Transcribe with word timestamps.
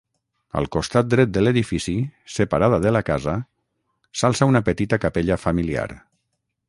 Al 0.59 0.67
costat 0.75 1.09
dret 1.13 1.33
de 1.33 1.43
l'edifici, 1.43 1.93
separada 2.37 2.79
de 2.85 2.95
la 2.97 3.03
casa, 3.11 3.35
s'alça 4.23 4.49
una 4.55 4.63
petita 4.71 5.01
capella 5.05 5.39
familiar. 5.47 5.87